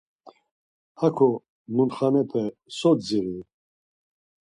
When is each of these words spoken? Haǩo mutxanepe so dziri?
Haǩo 0.99 1.29
mutxanepe 1.75 2.43
so 2.77 2.89
dziri? 2.97 3.37